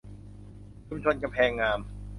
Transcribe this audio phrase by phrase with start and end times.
[0.87, 1.79] ชุมชนกำแพงงาม